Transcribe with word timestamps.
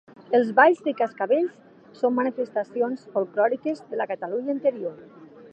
Els 0.35 0.47
balls 0.59 0.79
de 0.85 0.93
Cascavells 1.01 1.59
són 2.01 2.17
manifestacions 2.21 3.07
folklòriques 3.19 3.87
de 3.93 4.03
la 4.03 4.09
Catalunya 4.15 4.57
Interior. 4.61 5.01